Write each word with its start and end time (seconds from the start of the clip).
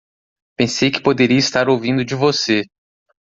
Pensei 0.57 0.89
que 0.89 0.99
poderia 0.99 1.37
estar 1.37 1.69
ouvindo 1.69 2.03
de 2.03 2.15
você. 2.15 2.63